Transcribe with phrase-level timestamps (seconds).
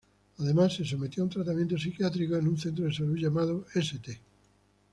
[0.39, 4.19] Además se sometió a un tratamiento psiquiátrico en un centro de salud llamado, St.